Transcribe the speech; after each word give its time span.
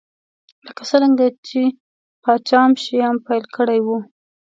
لکه 0.65 0.83
څرنګه 0.89 1.27
چې 1.47 1.61
پاچا 2.23 2.61
شیام 2.83 3.15
پیل 3.25 3.43
کړی 3.55 3.79
و. 3.85 3.87